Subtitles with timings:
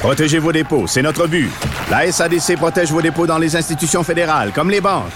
[0.00, 1.50] Protégez vos dépôts, c'est notre but.
[1.90, 5.12] La SADC protège vos dépôts dans les institutions fédérales, comme les banques.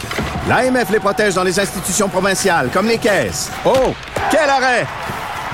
[0.46, 3.50] L'AMF les protège dans les institutions provinciales, comme les caisses.
[3.64, 3.94] Oh,
[4.30, 4.86] quel arrêt!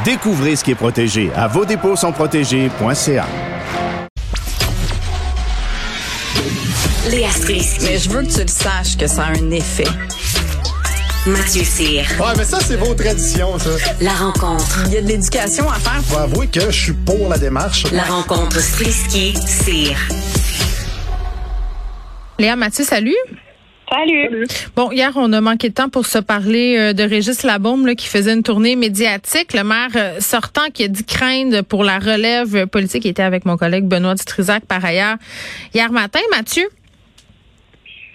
[0.04, 3.26] Découvrez ce qui est protégé à vos dépôts sont protégés.ca.
[7.08, 7.84] Léa Strisky.
[7.84, 9.84] Mais je veux que tu le saches que ça a un effet.
[11.26, 12.06] Mathieu Cyr.
[12.18, 13.68] Ouais, mais ça, c'est vos traditions, ça.
[14.00, 14.84] La rencontre.
[14.86, 16.02] Il y a de l'éducation à faire.
[16.04, 17.84] Faut avouer que je suis pour la démarche.
[17.92, 19.98] La rencontre Strisky-Cyr.
[22.38, 23.14] Léa Mathieu, salut.
[23.92, 24.46] Salut.
[24.74, 27.94] Bon, hier, on a manqué de temps pour se parler euh, de Régis Labaume là,
[27.94, 29.52] qui faisait une tournée médiatique.
[29.52, 33.04] Le maire euh, sortant qui a dit craindre pour la relève politique.
[33.04, 35.16] Il était avec mon collègue Benoît Dutrisac par ailleurs
[35.74, 36.20] hier matin.
[36.30, 36.66] Mathieu?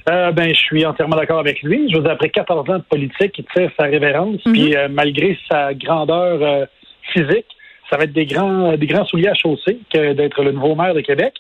[0.09, 1.89] Euh, ben, je suis entièrement d'accord avec lui.
[1.92, 5.38] Je vous ai après 14 ans de politique, il tire sa révérence, puis euh, malgré
[5.50, 6.66] sa grandeur euh,
[7.12, 7.47] physique,
[7.89, 10.94] ça va être des grands, des grands souliers à chausser que d'être le nouveau maire
[10.94, 11.34] de Québec.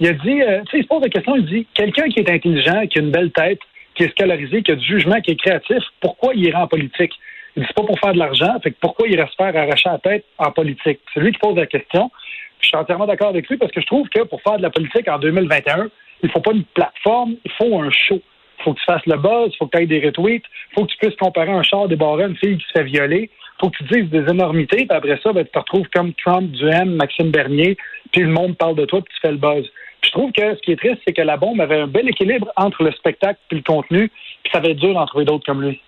[0.00, 2.20] Il a dit, euh, tu sais, il se pose la question, il dit, quelqu'un qui
[2.20, 3.60] est intelligent, qui a une belle tête,
[3.94, 7.12] qui est scolarisé, qui a du jugement, qui est créatif, pourquoi il ira en politique?
[7.56, 9.88] Il dit, c'est pas pour faire de l'argent, fait que pourquoi il se faire arracher
[9.88, 11.00] la tête en politique?
[11.12, 12.10] C'est lui qui pose la question.
[12.58, 14.62] Puis je suis entièrement d'accord avec lui parce que je trouve que pour faire de
[14.62, 15.88] la politique en 2021,
[16.22, 18.20] il faut pas une plateforme, il faut un show.
[18.58, 20.74] Il faut que tu fasses le buzz, il faut que tu aies des retweets, il
[20.74, 23.30] faut que tu puisses comparer un char débarré à une fille qui se fait violer,
[23.32, 26.12] il faut que tu dises des énormités, puis après ça, ben, tu te retrouves comme
[26.14, 27.76] Trump, Duhem, Maxime Bernier,
[28.12, 29.66] puis le monde parle de toi, puis tu fais le buzz.
[30.00, 32.08] Puis je trouve que ce qui est triste, c'est que la bombe avait un bel
[32.08, 34.10] équilibre entre le spectacle et le contenu,
[34.42, 35.80] puis ça va être dur d'en trouver d'autres comme lui.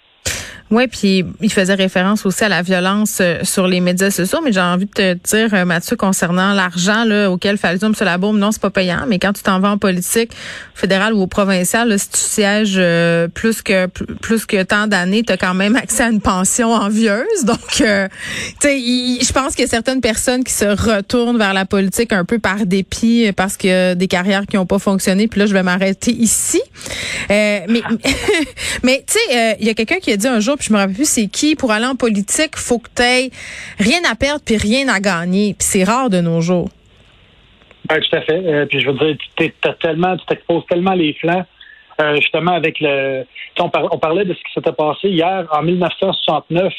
[0.72, 4.52] Oui, puis il faisait référence aussi à la violence euh, sur les médias sociaux, mais
[4.52, 7.94] j'ai envie de te dire, euh, Mathieu, concernant l'argent auquel fait allusion M.
[8.00, 10.32] Labaume, non, c'est pas payant, mais quand tu t'en vas en politique
[10.74, 13.86] fédérale ou au provincial, si tu sièges euh, plus que
[14.22, 17.44] plus que tant d'années, tu as quand même accès à une pension envieuse.
[17.44, 18.08] Donc, tu sais,
[18.62, 22.38] je pense qu'il y a certaines personnes qui se retournent vers la politique un peu
[22.38, 25.28] par dépit parce qu'il y a des carrières qui n'ont pas fonctionné.
[25.28, 26.62] Puis là, je vais m'arrêter ici.
[27.28, 27.66] mais
[28.82, 30.78] mais tu sais, il y a quelqu'un qui a dit un jour puis je me
[30.78, 33.30] rappelle plus c'est qui, pour aller en politique, faut que tu aies
[33.80, 35.54] rien à perdre puis rien à gagner.
[35.54, 36.68] Puis c'est rare de nos jours.
[37.90, 38.46] Oui, tout à fait.
[38.46, 41.44] Euh, puis je veux dire, tu tellement, tu t'exposes tellement les flancs,
[42.00, 43.24] euh, justement avec le.
[43.58, 46.72] On, on, parlait de ce qui s'était passé hier en 1969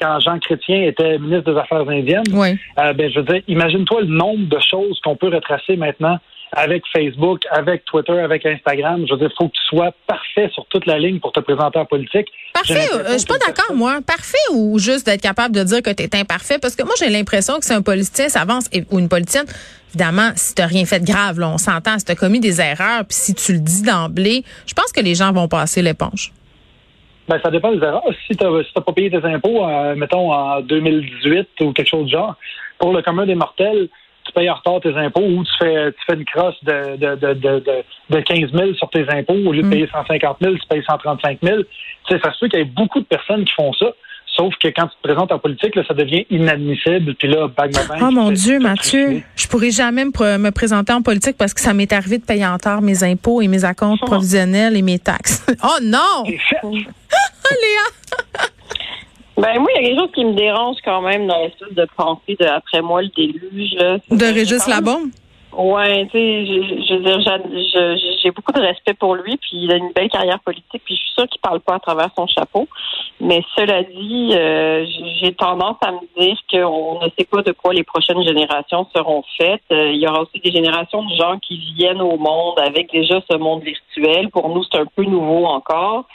[0.00, 2.22] quand Jean Chrétien était ministre des Affaires indiennes.
[2.32, 2.56] Oui.
[2.78, 6.20] Euh, ben, je veux dire, imagine-toi le nombre de choses qu'on peut retracer maintenant
[6.56, 9.04] avec Facebook, avec Twitter, avec Instagram.
[9.06, 11.40] Je veux dire, il faut que tu sois parfait sur toute la ligne pour te
[11.40, 12.28] présenter en politique.
[12.52, 13.98] Parfait, euh, je suis pas d'accord, moi.
[14.06, 16.58] Parfait ou juste d'être capable de dire que tu es imparfait?
[16.60, 19.46] Parce que moi, j'ai l'impression que si un politicien s'avance ou une politicienne,
[19.90, 22.60] évidemment, si tu rien fait de grave, là, on s'entend, si tu as commis des
[22.60, 26.32] erreurs, puis si tu le dis d'emblée, je pense que les gens vont passer l'éponge.
[27.26, 28.04] Ben, ça dépend des erreurs.
[28.26, 32.06] Si tu n'as si pas payé tes impôts, euh, mettons, en 2018 ou quelque chose
[32.06, 32.36] du genre,
[32.78, 33.88] pour le commun des mortels,
[34.34, 37.34] payes en retard tes impôts ou tu fais, tu fais une crosse de, de, de,
[37.34, 37.62] de,
[38.10, 39.34] de 15 000 sur tes impôts.
[39.34, 41.58] Au lieu de payer 150 000, tu payes 135 000.
[41.58, 41.66] Tu
[42.08, 43.92] sais, ça se fait qu'il y a beaucoup de personnes qui font ça.
[44.36, 47.14] Sauf que quand tu te présentes en politique, là, ça devient inadmissible.
[47.14, 51.02] Puis là, bag, bag, Oh mon Dieu, Mathieu, je pourrais jamais me, me, présenter en
[51.02, 54.00] politique parce que ça m'est arrivé de payer en retard mes impôts et mes acomptes
[54.02, 54.06] oh.
[54.06, 55.46] provisionnels et mes taxes.
[55.62, 56.24] oh non!
[56.26, 56.72] Léa!
[59.44, 61.86] Ben moi, il y a quelque chose qui me dérange quand même dans l'espèce de
[61.94, 63.74] pensée de après moi le déluge.
[63.74, 63.98] Là.
[64.10, 65.10] De Régis Labombe?
[65.56, 69.76] Ouais, tu sais, je, veux dire, j'ai beaucoup de respect pour lui, puis il a
[69.76, 72.66] une belle carrière politique, puis je suis sûre qu'il parle pas à travers son chapeau.
[73.20, 74.84] Mais cela dit, euh,
[75.20, 79.22] j'ai tendance à me dire qu'on ne sait pas de quoi les prochaines générations seront
[79.38, 79.62] faites.
[79.70, 83.20] Euh, il y aura aussi des générations de gens qui viennent au monde avec déjà
[83.30, 84.30] ce monde virtuel.
[84.30, 86.06] Pour nous, c'est un peu nouveau encore.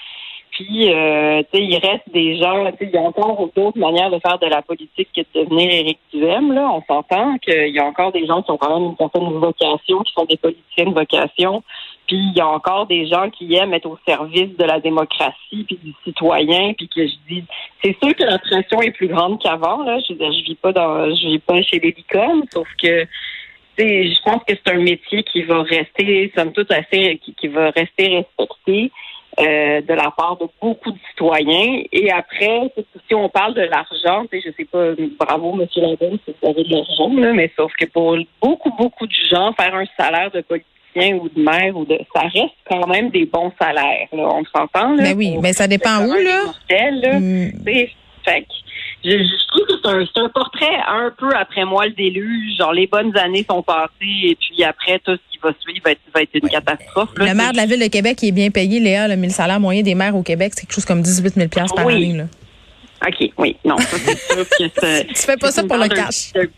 [0.60, 4.20] Puis, euh, tu sais, il reste des gens, il y a encore d'autres manières de
[4.20, 6.52] faire de la politique que de devenir Éric Duhem.
[6.52, 9.32] Là, on s'entend qu'il y a encore des gens qui ont quand même une certaine
[9.40, 11.64] vocation, qui sont des politiciens de vocation.
[12.08, 15.64] Puis, il y a encore des gens qui aiment être au service de la démocratie
[15.66, 16.74] puis du citoyen.
[16.74, 17.46] Puis que je dis,
[17.82, 19.84] c'est sûr que la pression est plus grande qu'avant.
[19.84, 21.96] Là, je veux dire, je vis pas dans, je vis pas chez les
[22.52, 23.08] sauf que
[23.78, 28.18] je pense que c'est un métier qui va rester, somme toute, assez, qui va rester
[28.18, 28.92] respecté.
[29.40, 31.84] Euh, de la part de beaucoup de citoyens.
[31.92, 32.72] Et après,
[33.08, 36.72] si on parle de l'argent, je sais pas, bravo, Monsieur Ladon, si vous avez de
[36.72, 41.30] l'argent, mais sauf que pour beaucoup, beaucoup de gens, faire un salaire de politicien ou
[41.30, 44.08] de maire ou de ça reste quand même des bons salaires.
[44.12, 44.28] Là.
[44.28, 44.96] On s'entend.
[44.98, 46.46] Mais oui, mais ça dépend où, là.
[46.46, 47.20] Mortels, là.
[47.20, 47.52] Mm.
[48.26, 48.46] Fait
[49.04, 52.58] je, je, trouve que c'est un, un, portrait un peu après moi le déluge.
[52.58, 55.92] Genre, les bonnes années sont passées et puis après, tout ce qui va suivre va
[55.92, 57.10] être, va être une catastrophe.
[57.16, 59.96] le maire de la ville de Québec est bien payé, Léa, le salaire moyen des
[59.96, 62.14] maires au Québec, c'est quelque chose comme 18 000 par année.
[62.14, 62.24] Là.
[63.08, 63.56] OK, oui.
[63.64, 65.06] Non, ça, c'est sûr que c'est.
[65.08, 66.34] tu fais pas ça pour le cash.
[66.34, 66.50] De,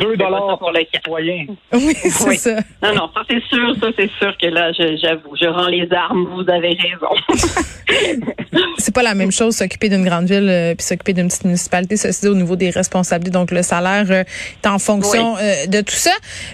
[0.00, 1.46] 2 dollars pour le citoyen.
[1.72, 2.54] Oui, c'est ça.
[2.82, 3.74] Non, non, ça, c'est sûr.
[3.80, 6.26] Ça, c'est sûr que là, j'avoue, je, rends les armes.
[6.34, 7.54] Vous avez raison.
[8.78, 11.96] c'est pas la même chose s'occuper d'une grande ville euh, puis s'occuper d'une petite municipalité.
[11.96, 13.30] Ceci au niveau des responsabilités.
[13.30, 14.24] Donc, le salaire euh,
[14.62, 16.12] est en fonction euh, de tout ça.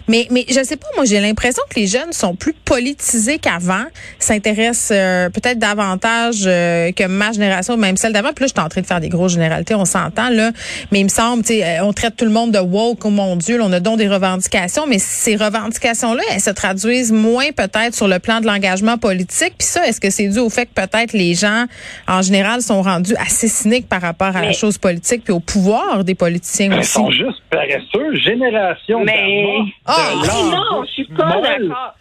[0.09, 3.85] Mais, mais je sais pas, moi, j'ai l'impression que les jeunes sont plus politisés qu'avant,
[4.19, 4.89] s'intéressent
[5.33, 8.33] peut-être davantage que ma génération, même celle d'avant.
[8.33, 10.51] Puis là, je suis en train de faire des grosse généralité, on s'entend là,
[10.91, 13.37] mais il me semble, tu sais, on traite tout le monde de woke, oh mon
[13.37, 18.09] Dieu, on a donc des revendications, mais ces revendications-là, elles se traduisent moins peut-être sur
[18.09, 19.55] le plan de l'engagement politique.
[19.59, 21.67] Puis ça, est-ce que c'est dû au fait que peut-être les gens,
[22.09, 26.05] en général, sont rendus assez cyniques par rapport à la chose politique puis au pouvoir
[26.05, 26.81] des politiciens aussi?
[26.81, 29.45] Ils sont juste paresseux, génération mais...
[29.89, 29.93] Oh,
[30.27, 31.95] non, je suis pas d'accord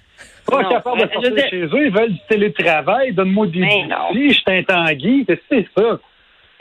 [0.52, 5.26] pas capable de sortir chez eux, ils veulent du télétravail, donne-moi des outils, je t'intangui,
[5.50, 6.00] c'est ça.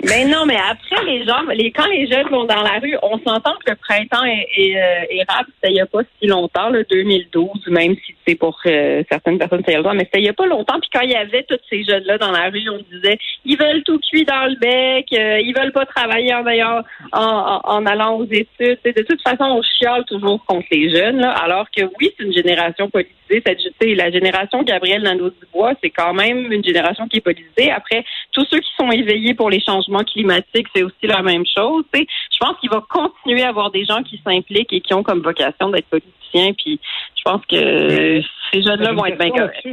[0.05, 3.19] Mais non, mais après, les gens, les, quand les jeunes vont dans la rue, on
[3.19, 5.25] s'entend que le printemps est, est, euh,
[5.55, 9.63] c'était il a pas si longtemps, le 2012, même si c'est pour euh, certaines personnes,
[9.67, 10.81] c'est longtemps, mais c'était il a pas longtemps.
[10.81, 13.83] Puis quand il y avait tous ces jeunes-là dans la rue, on disait, ils veulent
[13.83, 16.45] tout cuit dans le bec, euh, ils veulent pas travailler en,
[17.13, 18.79] en, en, allant aux études.
[18.85, 22.33] de toute façon, on chiale toujours contre les jeunes, là, alors que oui, c'est une
[22.33, 23.43] génération politisée.
[23.47, 27.71] Cette, la génération Gabriel Nadeau-Dubois, c'est quand même une génération qui est politisée.
[27.71, 31.85] Après, tous ceux qui sont éveillés pour les changements climatique, c'est aussi la même chose.
[31.93, 35.21] Je pense qu'il va continuer à avoir des gens qui s'impliquent et qui ont comme
[35.21, 36.53] vocation d'être politiciens.
[36.55, 36.81] Puis
[37.17, 38.23] je pense que
[38.53, 39.67] ces jeunes-là vont être bien corrects.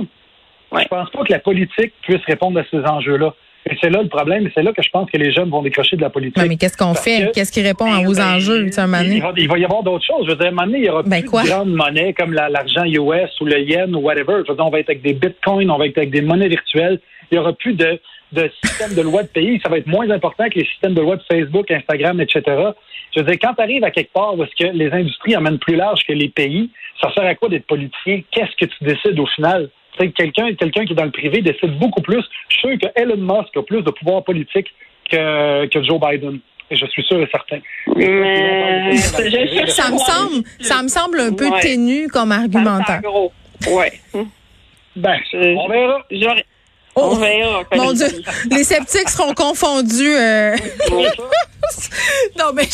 [0.71, 0.83] Ouais.
[0.83, 3.33] Je pense pas que la politique puisse répondre à ces enjeux-là.
[3.69, 5.61] Et c'est là le problème, et c'est là que je pense que les jeunes vont
[5.61, 6.41] décrocher de la politique.
[6.47, 7.31] mais qu'est-ce qu'on fait?
[7.33, 10.25] Qu'est-ce qui répond aux ben, enjeux, il, va, il va y avoir d'autres choses.
[10.25, 12.13] Je veux dire, à un moment donné, il y aura ben, plus de grandes monnaies
[12.13, 14.43] comme l'argent US ou le yen ou whatever.
[14.45, 16.47] Je veux dire, on va être avec des bitcoins, on va être avec des monnaies
[16.47, 16.99] virtuelles.
[17.29, 17.99] Il n'y aura plus de,
[18.31, 21.01] de système de loi de pays, ça va être moins important que les systèmes de
[21.01, 22.41] loi de Facebook, Instagram, etc.
[23.15, 25.59] Je veux dire, quand tu arrives à quelque part où est-ce que les industries emmènent
[25.59, 26.69] plus large que les pays,
[27.01, 28.21] ça sert à quoi d'être politicien?
[28.31, 29.69] Qu'est-ce que tu décides au final?
[29.97, 32.23] Quelqu'un quelqu'un qui est dans le privé décide beaucoup plus.
[32.49, 34.67] Je suis sûr que Elon Musk a plus de pouvoir politique
[35.09, 36.39] que, que Joe Biden.
[36.69, 37.59] Et je suis sûr et certain.
[37.95, 43.01] Mais ça me semble, ça me semble un peu ténu comme argumentaire.
[43.71, 43.93] Ouais.
[44.95, 46.03] Ben, on verra.
[46.99, 47.15] Oh,
[47.75, 48.07] mon Dieu,
[48.49, 50.15] les sceptiques seront confondus.
[50.15, 50.55] Euh.
[52.39, 52.67] non, mais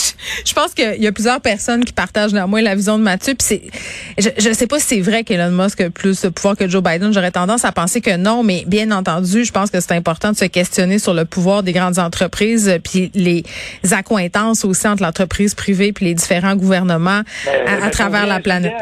[0.46, 3.36] je, pense qu'il y a plusieurs personnes qui partagent néanmoins la vision de Mathieu.
[3.36, 3.70] Puis
[4.18, 6.82] je, je sais pas si c'est vrai qu'Elon Musk a plus de pouvoir que Joe
[6.82, 7.14] Biden.
[7.14, 10.38] J'aurais tendance à penser que non, mais bien entendu, je pense que c'est important de
[10.38, 13.44] se questionner sur le pouvoir des grandes entreprises, puis les
[13.92, 17.24] accointances aussi entre l'entreprise privée puis les différents gouvernements
[17.68, 18.74] à, travers la planète.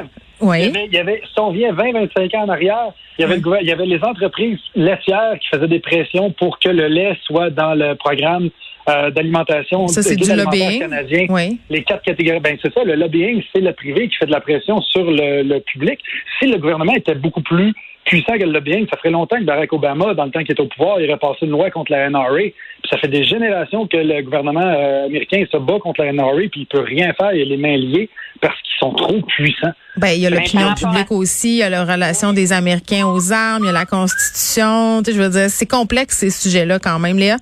[0.41, 0.71] Oui.
[0.73, 3.71] Il y avait, si on vient 20-25 ans en arrière, il y, avait il y
[3.71, 7.95] avait les entreprises laitières qui faisaient des pressions pour que le lait soit dans le
[7.95, 8.49] programme
[8.89, 10.79] euh, d'alimentation ça, c'est du lobbying?
[10.79, 11.27] canadien.
[11.29, 11.59] Oui.
[11.69, 12.39] Les quatre catégories.
[12.39, 15.43] Ben, c'est ça, le lobbying, c'est le privé qui fait de la pression sur le,
[15.43, 15.99] le public.
[16.39, 17.73] Si le gouvernement était beaucoup plus
[18.05, 18.87] puissant que le lobbying.
[18.89, 21.19] Ça ferait longtemps que Barack Obama, dans le temps qu'il était au pouvoir, il aurait
[21.19, 22.35] passé une loi contre la NRA.
[22.35, 26.47] Puis ça fait des générations que le gouvernement euh, américain se bat contre la NRA,
[26.51, 28.09] puis il peut rien faire, il a les mains liées
[28.41, 29.73] parce qu'ils sont trop puissants.
[29.97, 33.31] Ben, il y a l'opinion publique aussi, il y a la relation des Américains aux
[33.31, 35.03] armes, il y a la Constitution.
[35.03, 37.37] Tu sais, je veux dire, c'est complexe ces sujets-là quand même, Léa.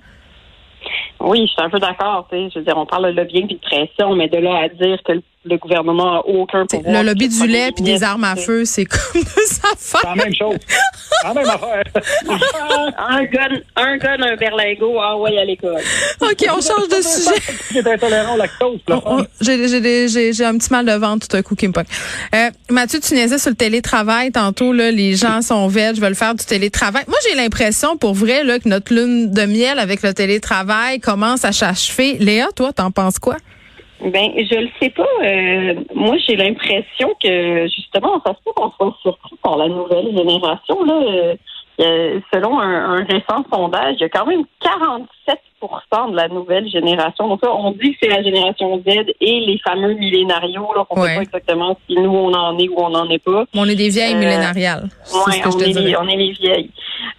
[1.20, 2.26] Oui, je suis un peu d'accord.
[2.32, 4.98] Je veux dire, on parle de lobbying et de pression, mais de là à dire
[5.04, 5.22] que le,
[5.56, 7.02] gouvernement n'a aucun pouvoir.
[7.02, 9.68] Le lobby du lait puis des armes à feu, c'est comme ça.
[9.78, 10.58] C'est la même chose.
[11.24, 11.82] la même affaire.
[12.98, 15.80] un gun, un gun, un berlingot, ah ouais, à l'école.
[16.20, 17.40] OK, on change de sujet.
[17.70, 18.80] Qui est intolérant au lactose.
[19.40, 21.72] J'ai un petit mal de ventre tout à coup qui me
[22.34, 24.72] euh, Mathieu, tu niaisais sur le télétravail tantôt.
[24.72, 27.04] Là, les gens sont je veulent faire du télétravail.
[27.08, 31.44] Moi, j'ai l'impression, pour vrai, là, que notre lune de miel avec le télétravail commence
[31.44, 32.18] à s'achever.
[32.18, 33.36] Léa, toi, t'en penses quoi?
[34.02, 35.06] Ben, je le sais pas.
[35.22, 40.16] Euh, moi, j'ai l'impression que justement, ça se peut qu'on soit surpris par la nouvelle
[40.16, 40.84] génération.
[40.84, 41.36] Là,
[41.80, 46.68] euh, selon un, un, récent sondage, il y a quand même 47% de la nouvelle
[46.68, 47.28] génération.
[47.28, 50.68] Donc là, on dit que c'est la génération Z et les fameux millénarios.
[50.74, 53.22] Là, on ne sait pas exactement si nous on en est ou on n'en est
[53.22, 53.44] pas.
[53.54, 54.88] On est des vieilles euh, millénariales.
[55.26, 56.70] Oui, on, on est les vieilles.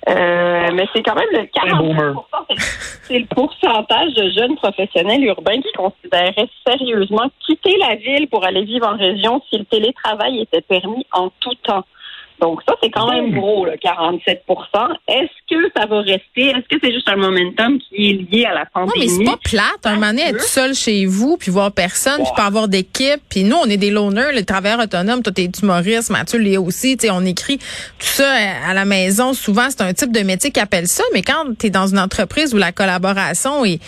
[0.09, 2.13] Euh, mais c'est quand même le Un boomer.
[2.31, 2.59] 40
[3.03, 8.63] C'est le pourcentage de jeunes professionnels urbains qui considéraient sérieusement quitter la ville pour aller
[8.63, 11.85] vivre en région si le télétravail était permis en tout temps.
[12.41, 16.47] Donc ça, c'est quand même gros, le 47% Est-ce que ça va rester?
[16.49, 19.05] Est-ce que c'est juste un momentum qui est lié à la Non, pandémie?
[19.05, 19.85] mais c'est pas plate.
[19.85, 23.21] Un moment donné, être seul chez vous, puis voir personne, puis pas avoir d'équipe.
[23.29, 25.21] Puis nous, on est des loners, les travailleurs autonomes.
[25.21, 26.97] Toi, t'es humoriste, Mathieu l'est aussi.
[26.97, 27.65] Tu sais, on écrit tout
[27.99, 28.31] ça
[28.67, 29.33] à la maison.
[29.33, 31.03] Souvent, c'est un type de métier qui appelle ça.
[31.13, 33.79] Mais quand t'es dans une entreprise où la collaboration est,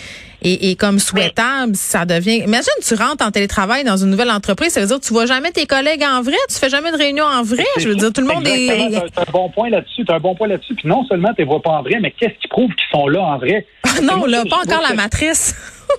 [0.44, 2.36] est comme souhaitable, ça devient...
[2.44, 4.72] Imagine, tu rentres en télétravail dans une nouvelle entreprise.
[4.72, 6.36] Ça veut dire que tu vois jamais tes collègues en vrai.
[6.48, 7.64] Tu fais jamais de réunion en vrai.
[7.78, 9.10] Je veux dire, tout le monde Exactement, est...
[9.10, 10.04] T'as t'as un bon point là-dessus.
[10.04, 10.74] T'as un bon point là-dessus.
[10.74, 13.08] Puis non seulement tu les vois pas en vrai, mais qu'est-ce qui prouve qu'ils sont
[13.08, 13.66] là en vrai?
[13.84, 15.54] Ah non, là, pas encore la matrice.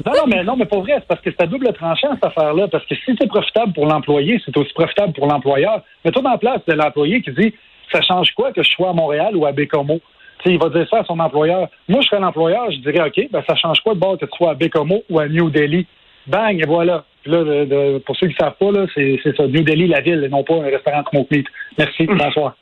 [0.06, 0.94] Non, non, mais non, mais pas vrai.
[0.98, 2.68] C'est parce que c'est à double tranchant, cette affaire-là.
[2.68, 5.82] Parce que si c'est profitable pour l'employé, c'est aussi profitable pour l'employeur.
[6.04, 7.54] Mets-toi dans la place de l'employé qui dit
[7.92, 10.00] Ça change quoi que je sois à Montréal ou à Bécomo?
[10.46, 11.68] Tu sais, il va dire ça à son employeur.
[11.90, 14.38] Moi, je serais l'employeur, je dirais OK, ben ça change quoi de bord que tu
[14.38, 15.88] sois à Bécomo ou à New Delhi?
[16.28, 17.04] Bang, et voilà.
[17.24, 19.48] Puis là, de- de- pour ceux qui ne savent pas, là, c'est c'est ça.
[19.48, 21.48] New Delhi, la ville, et non pas un restaurant Smoke Meat.
[21.78, 22.56] Merci, bonsoir.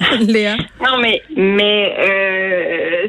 [0.28, 0.56] Léa?
[0.84, 3.08] Non, mais mais euh,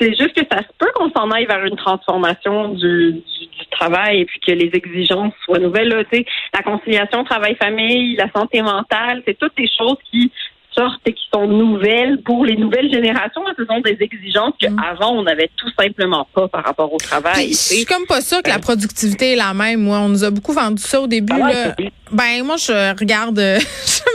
[0.00, 3.66] c'est juste que ça se peut qu'on s'en aille vers une transformation du, du, du
[3.70, 5.88] travail et puis que les exigences soient nouvelles.
[5.88, 6.24] Là, tu sais,
[6.54, 10.32] la conciliation travail-famille, la santé mentale, c'est toutes des choses qui
[10.80, 13.42] sortent et qui sont nouvelles pour les nouvelles générations.
[13.56, 17.34] Ce sont des exigences qu'avant, on n'avait tout simplement pas par rapport au travail.
[17.34, 19.80] Puis, je suis comme pas sûre que la productivité est la même.
[19.82, 21.36] Moi, on nous a beaucoup vendu ça au début.
[21.36, 21.74] Là.
[22.12, 23.58] Ben, moi, je regarde, euh,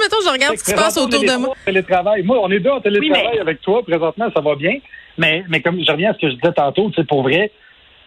[0.01, 1.55] mettons, je regarde ce qui se passe autour de moi.
[1.65, 2.23] Télétravail.
[2.23, 3.83] Moi, on est deux en télétravail Oui, mais- avec toi.
[3.83, 4.73] Présentement, ça va bien.
[5.17, 7.51] Mais, mais comme je reviens à ce que je disais tantôt, sais, pour vrai,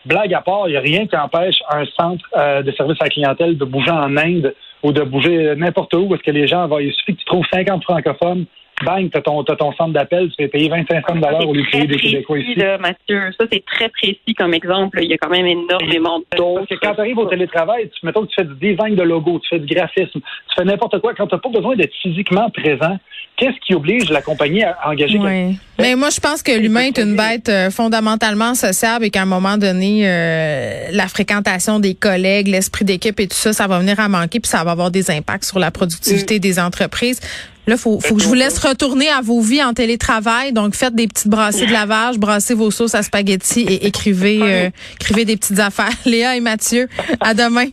[0.05, 3.05] blague à part, il n'y a rien qui empêche un centre euh, de service à
[3.05, 6.67] la clientèle de bouger en Inde ou de bouger n'importe où parce que les gens
[6.69, 6.79] vont.
[6.79, 8.47] Il suffit que tu trouves 50 francophones.
[8.85, 11.63] Bang, t'as ton, t'as ton centre d'appel, tu fais payer 25 cents dollars au lieu
[11.63, 12.55] de payer des Québécois ici.
[12.55, 13.33] là, Mathieu.
[13.39, 15.01] Ça, c'est très précis comme exemple.
[15.03, 16.67] Il y a quand même énormément d'autres.
[16.67, 19.03] Parce que quand tu arrives au télétravail, tu, mettons que tu fais du design de
[19.03, 21.15] logo, tu fais du graphisme, tu fais n'importe quoi.
[21.15, 22.99] Quand tu n'as pas besoin d'être physiquement présent,
[23.37, 25.25] qu'est-ce qui oblige la compagnie à engager quelqu'un?
[25.25, 25.55] Ouais.
[25.79, 29.27] Mais moi, je pense que l'humain est une bête euh, fondamentalement sociable et qu'à un
[29.27, 33.99] moment donné, euh, la fréquentation des collègues, l'esprit d'équipe et tout ça, ça va venir
[34.01, 37.21] à manquer puis ça va avoir des impacts sur la productivité des entreprises.
[37.69, 40.53] Là, faut, faut que je vous laisse retourner à vos vies en télétravail.
[40.53, 44.71] Donc, faites des petites brassées de lavage, brassez vos sauces à spaghetti et écrivez, euh,
[44.95, 45.93] écrivez des petites affaires.
[46.07, 46.89] Léa et Mathieu,
[47.21, 47.67] à demain.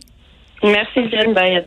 [0.62, 1.32] Merci, Jen.
[1.32, 1.66] Bye.